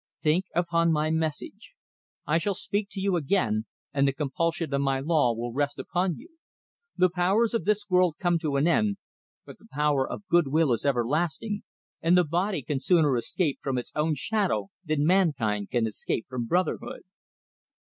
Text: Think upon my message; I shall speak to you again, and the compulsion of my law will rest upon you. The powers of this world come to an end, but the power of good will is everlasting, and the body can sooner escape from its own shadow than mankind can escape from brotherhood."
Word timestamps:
Think 0.23 0.45
upon 0.55 0.91
my 0.91 1.11
message; 1.11 1.73
I 2.25 2.39
shall 2.39 2.55
speak 2.55 2.87
to 2.89 2.99
you 2.99 3.15
again, 3.15 3.67
and 3.93 4.07
the 4.07 4.13
compulsion 4.13 4.73
of 4.73 4.81
my 4.81 4.99
law 4.99 5.31
will 5.35 5.53
rest 5.53 5.77
upon 5.77 6.17
you. 6.17 6.29
The 6.97 7.11
powers 7.11 7.53
of 7.53 7.65
this 7.65 7.85
world 7.87 8.15
come 8.19 8.39
to 8.39 8.55
an 8.55 8.65
end, 8.67 8.97
but 9.45 9.59
the 9.59 9.67
power 9.71 10.09
of 10.09 10.27
good 10.27 10.47
will 10.47 10.73
is 10.73 10.87
everlasting, 10.87 11.61
and 12.01 12.17
the 12.17 12.23
body 12.25 12.63
can 12.63 12.79
sooner 12.79 13.15
escape 13.15 13.59
from 13.61 13.77
its 13.77 13.91
own 13.93 14.15
shadow 14.15 14.69
than 14.83 15.05
mankind 15.05 15.69
can 15.69 15.85
escape 15.85 16.25
from 16.27 16.47
brotherhood." 16.47 17.01